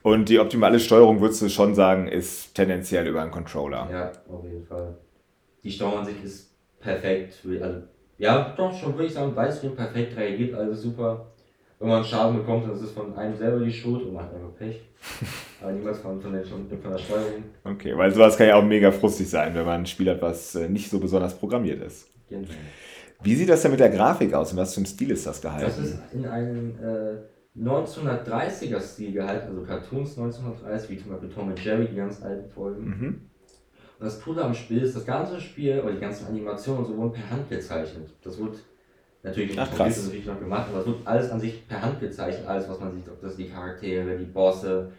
Und 0.01 0.27
die 0.27 0.39
optimale 0.39 0.80
Steuerung 0.80 1.21
würdest 1.21 1.41
du 1.41 1.50
schon 1.50 1.75
sagen, 1.75 2.07
ist 2.07 2.53
tendenziell 2.56 3.07
über 3.07 3.21
einen 3.21 3.31
Controller. 3.31 3.88
Ja, 3.89 4.12
auf 4.30 4.44
jeden 4.44 4.65
Fall. 4.65 4.97
Die 5.63 5.71
Steuerung 5.71 6.00
an 6.00 6.06
sich 6.06 6.21
ist 6.24 6.51
perfekt. 6.81 7.36
Also, 7.62 7.83
ja, 8.18 8.53
doch, 8.57 8.77
schon 8.77 8.94
würde 8.95 9.06
ich 9.06 9.13
sagen, 9.13 9.33
weitestgehend 9.36 9.77
perfekt 9.77 10.18
reagiert, 10.18 10.56
alles 10.56 10.81
super. 10.81 11.27
Wenn 11.83 11.89
man 11.89 12.01
Schaden 12.01 12.38
bekommt, 12.38 12.63
dann 12.63 12.71
ist 12.71 12.81
es 12.81 12.91
von 12.91 13.13
einem 13.18 13.35
selber 13.35 13.59
die 13.59 13.69
Schuld 13.69 14.06
und 14.06 14.13
man 14.13 14.24
hat 14.24 14.33
einfach 14.33 14.56
Pech. 14.56 14.80
Aber 15.62 15.74
niemals 15.74 16.00
von, 16.00 16.21
von, 16.21 16.31
der, 16.31 16.45
von 16.45 16.65
der 16.69 16.97
Steuerung. 16.97 17.44
Okay, 17.65 17.97
weil 17.97 18.09
sowas 18.09 18.38
kann 18.38 18.47
ja 18.47 18.56
auch 18.56 18.63
mega 18.63 18.89
frustig 18.89 19.30
sein, 19.30 19.53
wenn 19.53 19.65
man 19.65 19.81
ein 19.81 19.85
Spiel 19.85 20.09
hat, 20.09 20.21
was 20.21 20.56
äh, 20.56 20.69
nicht 20.69 20.89
so 20.89 20.97
besonders 20.97 21.38
programmiert 21.38 21.83
ist. 21.83 22.07
Genau. 22.30 22.47
Wie 23.21 23.35
sieht 23.35 23.50
das 23.50 23.63
denn 23.63 23.71
mit 23.71 23.81
der 23.81 23.89
Grafik 23.89 24.33
aus 24.33 24.53
und 24.53 24.59
was 24.59 24.74
für 24.74 24.80
ein 24.80 24.85
Stil 24.85 25.12
ist 25.12 25.27
das 25.27 25.41
gehalten? 25.41 25.65
Das 25.65 25.77
ist 25.77 26.00
in 26.13 26.25
einem 26.25 26.74
äh, 26.81 27.59
1930er 27.62 28.79
Stil 28.79 29.12
gehalten, 29.12 29.50
also 29.50 29.63
Cartoons 29.63 30.18
1930, 30.18 30.89
wie 30.89 30.97
zum 31.03 31.12
Beispiel 31.12 31.29
Tom 31.31 31.50
und 31.50 31.65
Jerry, 31.65 31.89
die 31.89 31.97
ganz 31.97 32.24
alten 32.24 32.50
Folgen. 32.50 32.86
mhm. 32.86 33.21
Und 34.00 34.06
das 34.06 34.21
Coole 34.21 34.41
am 34.41 34.53
Spiel 34.53 34.83
ist, 34.83 34.95
das 34.95 35.06
ganze 35.06 35.41
Spiel 35.41 35.81
oder 35.81 35.91
die 35.91 36.00
ganzen 36.00 36.27
Animationen 36.27 36.86
und 36.86 36.91
so 36.91 36.95
wurden 36.95 37.12
per 37.12 37.29
Hand 37.29 37.50
gezeichnet. 37.50 38.09
Das 38.24 38.39
wird 38.39 38.56
natürlich 39.23 39.59
Ach, 39.59 39.71
krass. 39.73 40.03
natürlich 40.05 40.25
noch 40.25 40.39
gemacht, 40.39 40.67
aber 40.69 40.81
es 40.81 40.85
wird 40.87 40.97
alles 41.05 41.31
an 41.31 41.39
sich 41.39 41.67
per 41.67 41.81
Hand 41.81 41.99
gezeichnet. 41.99 42.47
Alles, 42.47 42.67
was 42.69 42.79
man 42.79 42.91
sieht, 42.93 43.07
ob 43.07 43.21
das 43.21 43.35
die 43.35 43.47
Charaktere, 43.49 44.17
die 44.17 44.25
Bosse, 44.25 44.91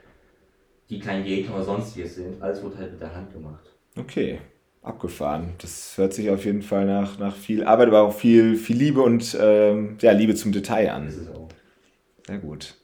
die 0.91 0.99
kleinen 0.99 1.25
Gegner 1.25 1.55
oder 1.56 1.65
sonstiges 1.65 2.17
sind, 2.17 2.43
alles 2.43 2.62
wird 2.62 2.76
halt 2.76 2.93
mit 2.93 3.00
der 3.00 3.15
Hand 3.15 3.32
gemacht. 3.32 3.65
Okay, 3.97 4.41
abgefahren. 4.82 5.55
Das 5.59 5.97
hört 5.97 6.12
sich 6.12 6.31
auf 6.31 6.44
jeden 6.44 6.62
Fall 6.62 6.85
nach, 6.85 7.19
nach 7.19 7.37
viel 7.37 7.65
Arbeit, 7.65 7.88
aber 7.88 8.03
auch 8.03 8.15
viel, 8.15 8.56
viel 8.56 8.76
Liebe 8.76 9.03
und 9.03 9.37
ähm, 9.41 9.97
ja, 10.00 10.12
Liebe 10.12 10.35
zum 10.35 10.53
Detail 10.53 10.91
an. 10.91 11.06
Das 11.06 11.17
ist 11.17 11.31
auch. 11.31 11.49
Sehr 12.27 12.38
gut. 12.38 12.75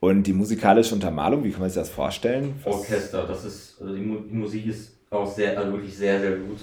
Und 0.00 0.24
die 0.24 0.32
musikalische 0.34 0.94
Untermalung, 0.94 1.44
wie 1.44 1.50
kann 1.50 1.60
man 1.60 1.70
sich 1.70 1.80
das 1.80 1.90
vorstellen? 1.90 2.54
Was- 2.62 2.74
Orchester, 2.74 3.26
das 3.26 3.44
ist, 3.44 3.80
also 3.80 3.94
die 3.94 4.02
Musik 4.02 4.66
ist 4.66 4.98
auch 5.10 5.26
sehr, 5.26 5.58
also 5.58 5.72
wirklich 5.72 5.96
sehr, 5.96 6.20
sehr 6.20 6.36
gut. 6.36 6.58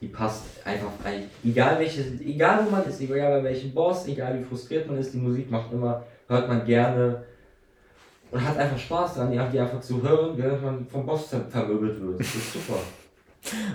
Die 0.00 0.06
passt 0.08 0.44
einfach, 0.64 0.88
ein- 1.04 1.24
egal 1.44 1.78
welche, 1.78 2.02
egal 2.24 2.64
wo 2.64 2.70
man 2.70 2.84
ist, 2.84 3.00
egal 3.00 3.38
bei 3.38 3.44
welchem 3.50 3.72
Boss, 3.72 4.06
egal 4.08 4.38
wie 4.38 4.44
frustriert 4.44 4.86
man 4.86 4.96
ist, 4.98 5.12
die 5.12 5.18
Musik 5.18 5.50
macht 5.50 5.72
immer, 5.72 6.02
hört 6.26 6.48
man 6.48 6.64
gerne 6.64 7.22
und 8.30 8.46
hat 8.46 8.56
einfach 8.56 8.78
Spaß 8.78 9.14
daran, 9.14 9.30
die, 9.32 9.38
die 9.52 9.60
einfach 9.60 9.80
zu 9.80 10.02
hören, 10.02 10.30
während 10.36 10.62
man 10.62 10.86
vom 10.86 11.04
Boss 11.04 11.26
ver- 11.28 11.44
vermöbelt 11.48 12.00
wird. 12.00 12.20
Das 12.20 12.34
ist 12.34 12.52
super. 12.52 12.78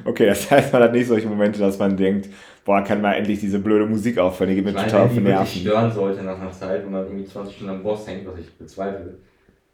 Okay, 0.05 0.27
das 0.27 0.49
heißt, 0.51 0.71
man 0.71 0.83
hat 0.83 0.91
nicht 0.91 1.07
solche 1.07 1.27
Momente, 1.27 1.59
dass 1.59 1.79
man 1.79 1.97
denkt, 1.97 2.29
boah, 2.63 2.83
kann 2.83 3.01
mal 3.01 3.13
endlich 3.13 3.39
diese 3.39 3.57
blöde 3.57 3.87
Musik 3.87 4.19
aufhören, 4.19 4.51
die 4.51 4.55
geht 4.57 4.65
mir 4.65 4.73
total 4.73 4.91
wenn 4.91 5.01
auf 5.01 5.09
die 5.09 5.15
die 5.17 5.25
wirklich 5.25 5.37
Nerven. 5.39 5.61
stören 5.61 5.91
sollte 5.91 6.21
nach 6.23 6.39
einer 6.39 6.51
Zeit, 6.51 6.83
wenn 6.85 6.91
man 6.91 7.03
irgendwie 7.05 7.25
20 7.25 7.55
Stunden 7.55 7.73
am 7.73 7.81
Boss 7.83 8.07
hängt, 8.07 8.27
was 8.27 8.37
ich 8.39 8.53
bezweifle, 8.53 9.15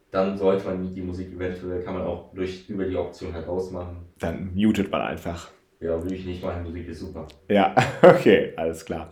dann 0.09 0.37
sollte 0.37 0.65
man 0.65 0.95
die 0.95 1.01
Musik 1.01 1.33
eventuell, 1.35 1.83
kann 1.83 1.95
man 1.95 2.03
auch 2.03 2.33
durch, 2.33 2.69
über 2.69 2.85
die 2.85 2.95
Option 2.95 3.33
halt 3.33 3.45
ausmachen. 3.49 3.97
Dann 4.19 4.51
mutet 4.55 4.89
man 4.89 5.01
einfach. 5.01 5.49
Ja, 5.81 6.01
würde 6.01 6.13
ich 6.13 6.25
nicht 6.25 6.43
machen, 6.43 6.63
Musik 6.63 6.87
ist 6.87 6.99
super. 6.99 7.27
Ja, 7.49 7.75
okay, 8.03 8.53
alles 8.55 8.85
klar. 8.85 9.09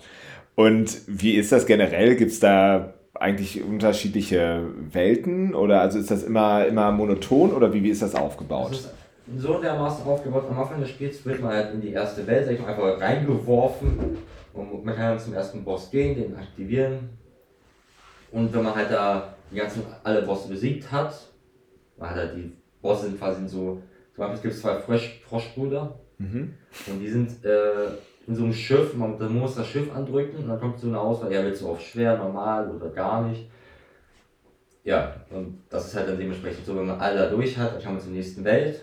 Und 0.54 1.02
wie 1.08 1.34
ist 1.34 1.52
das 1.52 1.66
generell? 1.66 2.16
Gibt 2.16 2.32
es 2.32 2.40
da 2.40 2.94
eigentlich 3.16 3.64
unterschiedliche 3.64 4.68
Welten 4.92 5.56
oder 5.56 5.82
also 5.82 5.98
ist 5.98 6.12
das 6.12 6.24
immer, 6.24 6.66
immer 6.68 6.92
monoton 6.92 7.54
oder 7.54 7.74
wie, 7.74 7.84
wie 7.84 7.90
ist 7.90 8.04
das 8.04 8.14
aufgebaut? 8.14 8.72
Das 8.72 8.80
ist 8.82 8.94
so 9.38 9.60
dermaßen 9.60 10.06
aufgebaut, 10.06 10.46
am 10.50 10.60
Anfang 10.60 10.80
des 10.80 10.90
Spiels 10.90 11.26
wird 11.26 11.42
man 11.42 11.54
halt 11.54 11.74
in 11.74 11.82
die 11.82 11.92
erste 11.92 12.26
Welt, 12.28 12.46
sag 12.46 12.54
ich 12.54 12.62
mal, 12.62 12.68
einfach 12.68 13.02
reingeworfen 13.02 14.18
und 14.54 14.86
man 14.86 14.96
kann 14.96 15.10
dann 15.10 15.20
zum 15.20 15.34
ersten 15.34 15.64
Boss 15.64 15.90
gehen, 15.90 16.16
den 16.16 16.36
aktivieren 16.36 17.10
und 18.32 18.54
wenn 18.54 18.64
man 18.64 18.76
halt 18.76 18.92
da 18.92 19.34
die 19.52 19.58
ganzen, 19.58 19.84
alle 20.04 20.22
Bosse 20.22 20.50
besiegt 20.50 20.92
hat, 20.92 21.14
man 21.98 22.12
hat 22.12 22.18
halt 22.18 22.36
die 22.38 22.52
Bosse 22.82 23.08
sind 23.08 23.20
quasi 23.20 23.42
in 23.42 23.48
so, 23.48 23.82
zum 24.14 24.18
Beispiel 24.18 24.36
es 24.36 24.42
gibt 24.42 24.56
zwei 24.56 24.80
Frosch, 24.80 25.22
Froschbrüder 25.28 26.00
Mhm. 26.20 26.54
und 26.88 27.00
die 27.00 27.10
sind 27.10 27.44
äh, 27.46 27.88
in 28.28 28.36
so 28.36 28.44
einem 28.44 28.54
Schiff, 28.54 28.94
man, 28.94 29.18
man 29.18 29.40
muss 29.40 29.56
das 29.56 29.68
Schiff 29.68 29.94
andrücken 29.94 30.44
und 30.44 30.50
dann 30.50 30.60
kommt 30.60 30.80
so 30.80 30.88
eine 30.88 31.00
Auswahl, 31.00 31.34
ja 31.34 31.44
willst 31.44 31.62
du 31.62 31.70
auf 31.70 31.82
schwer, 31.82 32.18
normal 32.18 32.70
oder 32.70 32.90
gar 32.90 33.28
nicht. 33.28 33.50
Ja, 34.84 35.16
und 35.30 35.62
das 35.70 35.88
ist 35.88 35.96
halt 35.96 36.10
dann 36.10 36.20
dementsprechend 36.20 36.66
so, 36.66 36.76
wenn 36.76 36.86
man 36.86 37.00
alle 37.00 37.20
da 37.20 37.30
durch 37.30 37.58
hat, 37.58 37.74
dann 37.74 37.82
kann 37.82 37.94
man 37.94 38.02
zur 38.02 38.12
nächsten 38.12 38.44
Welt 38.44 38.82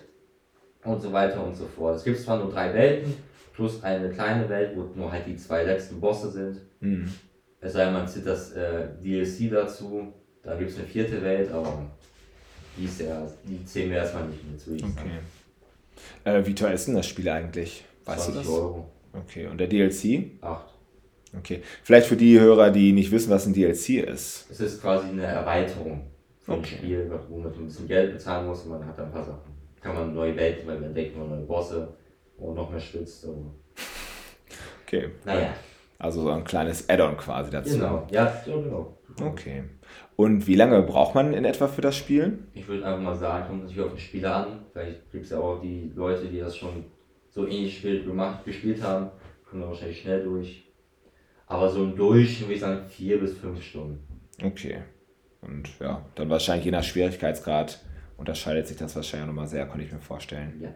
und 0.84 1.00
so 1.00 1.12
weiter 1.12 1.44
und 1.44 1.54
so 1.54 1.64
fort. 1.64 1.96
Es 1.96 2.04
gibt 2.04 2.18
zwar 2.18 2.38
nur 2.38 2.50
drei 2.50 2.72
Welten, 2.74 3.14
plus 3.54 3.82
eine 3.82 4.10
kleine 4.10 4.48
Welt, 4.48 4.76
wo 4.76 4.88
nur 4.98 5.10
halt 5.10 5.26
die 5.26 5.36
zwei 5.36 5.64
letzten 5.64 6.00
Bosse 6.00 6.30
sind. 6.30 6.60
Mhm. 6.80 7.12
Es 7.60 7.72
sei 7.72 7.84
denn, 7.84 7.94
man 7.94 8.06
zieht 8.06 8.26
das 8.26 8.52
äh, 8.52 8.88
DLC 9.02 9.50
dazu, 9.50 10.12
Da 10.42 10.54
gibt 10.54 10.70
es 10.70 10.78
eine 10.78 10.86
vierte 10.86 11.20
Welt, 11.22 11.50
aber 11.50 11.86
die, 12.76 12.84
ist 12.84 13.00
ja, 13.00 13.26
die 13.44 13.64
zählen 13.64 13.90
wir 13.90 13.98
erstmal 13.98 14.24
nicht 14.24 14.48
mit, 14.48 14.66
würde 14.66 14.86
ich 14.86 14.94
sagen. 14.94 15.10
Äh, 16.24 16.44
wie 16.46 16.54
teuer 16.54 16.72
ist 16.72 16.86
denn 16.88 16.94
das 16.94 17.06
Spiel 17.06 17.28
eigentlich? 17.28 17.84
Weißt 18.04 18.28
du 18.28 18.32
20 18.32 18.46
das? 18.50 18.54
Euro. 18.60 18.90
Okay, 19.12 19.46
und 19.46 19.58
der 19.58 19.66
DLC? 19.68 20.30
8. 20.42 20.64
Okay. 21.38 21.62
Vielleicht 21.82 22.06
für 22.06 22.16
die 22.16 22.38
Hörer, 22.38 22.70
die 22.70 22.92
nicht 22.92 23.10
wissen, 23.10 23.30
was 23.30 23.46
ein 23.46 23.52
DLC 23.54 24.04
ist. 24.06 24.46
Es 24.50 24.60
ist 24.60 24.80
quasi 24.80 25.08
eine 25.08 25.24
Erweiterung 25.24 26.06
vom 26.40 26.58
Okay. 26.60 26.76
Spiel, 26.76 27.10
wo 27.28 27.38
man 27.38 27.52
so 27.52 27.60
ein 27.60 27.66
bisschen 27.66 27.88
Geld 27.88 28.12
bezahlen 28.12 28.46
muss 28.46 28.62
und 28.62 28.70
man 28.70 28.86
hat 28.86 28.98
dann 28.98 29.06
ein 29.06 29.12
paar 29.12 29.24
Sachen. 29.24 29.52
Kann 29.80 29.94
man 29.94 30.14
neue 30.14 30.34
Welten, 30.36 30.66
weil 30.66 30.76
man 30.76 30.84
entdeckt 30.84 31.16
man 31.16 31.28
neue 31.28 31.42
Bosse, 31.42 31.88
man 32.38 32.54
noch 32.54 32.70
mehr 32.70 32.80
schwitzt. 32.80 33.24
Aber 33.24 33.52
Okay. 34.86 35.10
naja, 35.24 35.54
Also 35.98 36.22
so 36.22 36.30
ein 36.30 36.44
kleines 36.44 36.88
Add-on 36.88 37.16
quasi 37.16 37.50
dazu. 37.50 37.70
genau. 37.74 38.06
Ja, 38.10 38.32
so 38.44 38.62
genau. 38.62 38.98
Okay. 39.20 39.64
Und 40.16 40.46
wie 40.46 40.54
lange 40.54 40.82
braucht 40.82 41.14
man 41.14 41.34
in 41.34 41.44
etwa 41.44 41.68
für 41.68 41.82
das 41.82 41.94
Spiel? 41.94 42.38
Ich 42.54 42.66
würde 42.66 42.86
einfach 42.86 43.02
mal 43.02 43.14
sagen, 43.14 43.46
kommt 43.46 43.64
natürlich 43.64 43.82
auf 43.82 43.92
den 43.92 43.98
Spieler 43.98 44.34
an. 44.34 44.64
Vielleicht 44.72 45.12
gibt 45.12 45.24
es 45.24 45.30
ja 45.30 45.38
auch 45.38 45.60
die 45.60 45.92
Leute, 45.94 46.26
die 46.26 46.38
das 46.38 46.56
schon 46.56 46.84
so 47.28 47.46
ähnlich 47.46 47.76
Spiel 47.76 48.02
gemacht, 48.02 48.44
gespielt 48.46 48.82
haben, 48.82 49.10
kommen 49.44 49.60
da 49.60 49.68
wahrscheinlich 49.68 50.00
schnell 50.00 50.24
durch. 50.24 50.64
Aber 51.46 51.68
so 51.68 51.84
im 51.84 51.94
Durchschnitt 51.94 52.48
würde 52.48 52.54
ich 52.54 52.60
sagen 52.60 52.88
vier 52.88 53.20
bis 53.20 53.36
fünf 53.36 53.62
Stunden. 53.62 53.98
Okay. 54.42 54.78
Und 55.42 55.68
ja, 55.78 56.04
dann 56.14 56.30
wahrscheinlich 56.30 56.64
je 56.64 56.70
nach 56.70 56.82
Schwierigkeitsgrad 56.82 57.78
unterscheidet 58.16 58.66
sich 58.66 58.78
das 58.78 58.96
wahrscheinlich 58.96 59.24
auch 59.24 59.34
nochmal 59.34 59.48
sehr, 59.48 59.66
kann 59.66 59.80
ich 59.80 59.92
mir 59.92 60.00
vorstellen. 60.00 60.60
Ja. 60.62 60.74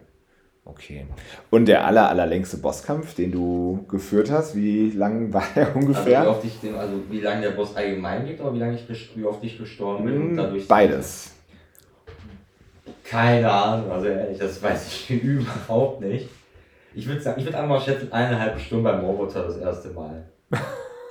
Okay. 0.63 1.07
Und 1.49 1.65
der 1.65 1.85
aller, 1.85 2.07
allerlängste 2.09 2.57
Bosskampf, 2.57 3.15
den 3.15 3.31
du 3.31 3.83
geführt 3.89 4.29
hast, 4.29 4.55
wie 4.55 4.91
lang 4.91 5.33
war 5.33 5.43
er 5.55 5.67
Also 5.67 5.79
wie 5.79 5.85
ungefähr? 5.85 6.29
oft 6.29 6.45
ich 6.45 6.59
den, 6.59 6.75
also 6.75 6.93
wie 7.09 7.19
lange 7.19 7.41
der 7.41 7.51
Boss 7.51 7.75
allgemein 7.75 8.25
geht 8.25 8.39
oder 8.39 8.53
wie 8.53 8.59
lange 8.59 8.75
ich 8.75 9.15
wie 9.15 9.25
oft 9.25 9.43
ich 9.43 9.57
gestorben 9.57 10.05
bin 10.05 10.21
und 10.21 10.37
dadurch. 10.37 10.67
Beides. 10.67 11.31
Keine 13.03 13.51
Ahnung, 13.51 13.91
also 13.91 14.07
ehrlich, 14.07 14.37
das 14.37 14.61
weiß 14.61 14.87
ich 14.87 15.23
überhaupt 15.23 16.01
nicht. 16.01 16.29
Ich 16.93 17.07
würde 17.07 17.21
sagen, 17.21 17.39
ich 17.39 17.45
würde 17.45 17.57
einfach 17.57 17.69
mal 17.69 17.81
schätzen, 17.81 18.11
eineinhalb 18.11 18.59
Stunden 18.59 18.83
beim 18.83 18.99
Roboter 19.03 19.43
das 19.43 19.57
erste 19.57 19.89
Mal. 19.89 20.23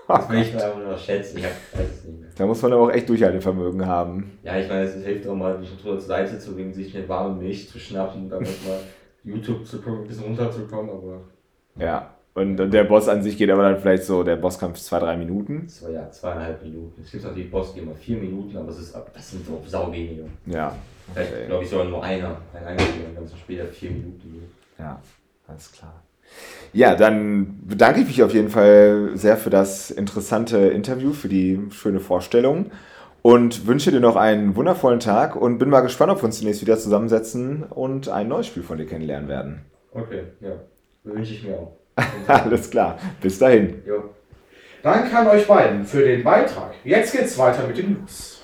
Das 0.08 0.28
will 0.28 0.40
ich 0.40 0.52
einfach 0.54 0.76
nur 0.76 0.98
schätzen, 0.98 1.38
ich 1.38 1.44
weiß 1.44 1.52
es 1.98 2.04
nicht 2.04 2.18
mehr. 2.20 2.30
Da 2.36 2.44
muss 2.44 2.60
man 2.62 2.72
aber 2.72 2.82
auch 2.82 2.90
echt 2.90 3.08
Durchhaltevermögen 3.08 3.86
haben. 3.86 4.40
Ja, 4.42 4.58
ich 4.58 4.66
meine, 4.66 4.82
es 4.82 5.04
hilft 5.04 5.28
auch 5.28 5.36
mal, 5.36 5.56
die 5.62 5.68
Controller 5.68 6.00
zur 6.00 6.08
Seite 6.08 6.36
zu 6.40 6.56
legen, 6.56 6.74
sich 6.74 6.96
eine 6.96 7.08
warme 7.08 7.36
Milch 7.36 7.68
zu 7.70 7.78
schnappen, 7.78 8.28
dann 8.28 8.42
mal 8.42 8.80
YouTube 9.24 9.66
zu 9.66 9.80
gucken, 9.80 10.02
ein 10.02 10.06
bisschen 10.08 10.24
runterzukommen, 10.24 10.90
aber 10.90 11.20
Ja. 11.76 12.14
Und, 12.32 12.56
der 12.58 12.84
Boss 12.84 13.08
an 13.08 13.22
sich 13.22 13.36
geht 13.36 13.50
aber 13.50 13.64
dann 13.64 13.78
vielleicht 13.80 14.04
so, 14.04 14.22
der 14.22 14.36
Bosskampf 14.36 14.78
zwei, 14.78 15.00
drei 15.00 15.16
Minuten. 15.16 15.66
war 15.82 15.90
ja 15.90 16.08
zweieinhalb 16.10 16.62
Minuten. 16.62 17.02
Es 17.04 17.10
gibt 17.10 17.24
natürlich 17.24 17.50
Bossgamer 17.50 17.94
vier 17.94 18.18
Minuten, 18.18 18.56
aber 18.56 18.68
es 18.70 18.78
ist, 18.78 18.94
das 19.12 19.30
sind 19.32 19.46
doch 19.48 19.60
sau 19.66 19.90
wenige. 19.92 20.24
Ja. 20.46 20.74
Vielleicht, 21.12 21.32
Okay. 21.32 21.46
glaube 21.46 21.64
ich, 21.64 21.70
sogar 21.70 21.86
nur 21.86 22.02
einer, 22.04 22.40
ein 22.54 22.64
einziger 22.64 23.12
ganzen 23.14 23.36
Spiel, 23.36 23.56
der 23.56 23.66
vier 23.66 23.90
Minuten. 23.90 24.44
Ja, 24.78 25.00
alles 25.48 25.72
klar. 25.72 26.02
Ja, 26.72 26.94
dann 26.94 27.58
bedanke 27.66 28.00
ich 28.00 28.06
mich 28.06 28.22
auf 28.22 28.32
jeden 28.32 28.48
Fall 28.50 29.10
sehr 29.14 29.36
für 29.36 29.50
das 29.50 29.90
interessante 29.90 30.56
Interview, 30.58 31.12
für 31.12 31.28
die 31.28 31.60
schöne 31.70 31.98
Vorstellung 31.98 32.70
und 33.22 33.66
wünsche 33.66 33.90
dir 33.90 34.00
noch 34.00 34.16
einen 34.16 34.56
wundervollen 34.56 35.00
Tag 35.00 35.36
und 35.36 35.58
bin 35.58 35.68
mal 35.70 35.80
gespannt, 35.80 36.12
ob 36.12 36.20
wir 36.22 36.24
uns 36.24 36.38
demnächst 36.38 36.62
wieder 36.62 36.78
zusammensetzen 36.78 37.64
und 37.64 38.08
ein 38.08 38.28
neues 38.28 38.46
Spiel 38.46 38.62
von 38.62 38.78
dir 38.78 38.86
kennenlernen 38.86 39.28
werden. 39.28 39.64
Okay, 39.92 40.22
ja. 40.40 40.52
Wünsche 41.04 41.34
ich 41.34 41.44
mir 41.44 41.56
auch. 41.58 41.72
Alles 42.26 42.70
klar, 42.70 42.98
bis 43.20 43.38
dahin. 43.38 43.82
jo. 43.86 44.04
Danke 44.82 45.14
an 45.14 45.26
euch 45.28 45.46
beiden 45.46 45.84
für 45.84 46.02
den 46.02 46.24
Beitrag. 46.24 46.72
Jetzt 46.84 47.12
geht's 47.12 47.36
weiter 47.36 47.66
mit 47.66 47.76
den 47.76 47.98
News. 48.00 48.40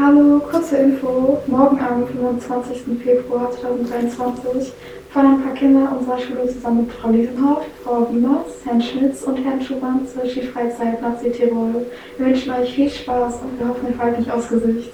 Hallo, 0.00 0.38
kurze 0.38 0.76
Info. 0.76 1.42
Morgen 1.46 1.80
am 1.80 2.06
25. 2.06 2.82
Februar 3.02 3.50
2023 3.50 4.72
fahren 5.16 5.38
ein 5.38 5.42
paar 5.42 5.54
Kinder 5.54 5.96
unserer 5.98 6.18
Schule 6.18 6.46
zusammen 6.46 6.84
mit 6.84 6.92
Frau 6.92 7.08
Liesenhoff, 7.08 7.64
Frau 7.82 8.06
Wiemers, 8.12 8.62
Herrn 8.66 8.82
Schmitz 8.82 9.22
und 9.22 9.42
Herrn 9.42 9.62
Schumann 9.62 10.06
zur 10.06 10.28
Skifreizeit 10.28 11.00
nach 11.00 11.18
Südtirol. 11.18 11.86
Wir 12.18 12.26
wünschen 12.26 12.52
euch 12.52 12.74
viel 12.74 12.90
Spaß 12.90 13.40
und 13.40 13.58
wir 13.58 13.66
hoffen, 13.66 13.88
ihr 13.88 13.94
fallt 13.94 14.18
nicht 14.18 14.30
aus 14.30 14.50
Gesicht. 14.50 14.92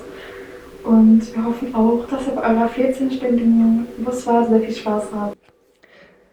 Und 0.85 1.23
wir 1.35 1.45
hoffen 1.45 1.75
auch, 1.75 2.07
dass 2.09 2.29
ihr 2.29 2.35
bei 2.35 2.43
eurer 2.43 2.71
14-stündigen 2.71 3.87
Busfahrt 3.99 4.49
sehr 4.49 4.61
viel 4.61 4.77
Spaß 4.77 5.07
habt. 5.13 5.37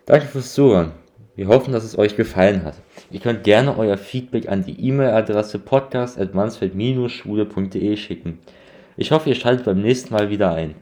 Danke 0.06 0.28
fürs 0.28 0.54
Zuhören. 0.54 0.92
Wir 1.36 1.48
hoffen, 1.48 1.74
dass 1.74 1.84
es 1.84 1.98
euch 1.98 2.16
gefallen 2.16 2.64
hat. 2.66 2.76
Ihr 3.10 3.22
könnt 3.22 3.44
gerne 3.44 3.76
euer 3.76 3.98
Feedback 3.98 4.50
an 4.50 4.64
die 4.64 4.80
E-Mail-Adresse 4.88 5.58
podcast.mansfeld-schule.de 5.58 7.98
schicken. 7.98 8.38
Ich 8.98 9.12
hoffe, 9.12 9.30
ihr 9.30 9.36
schaltet 9.36 9.66
beim 9.66 9.82
nächsten 9.82 10.14
Mal 10.14 10.30
wieder 10.30 10.54
ein. 10.54 10.76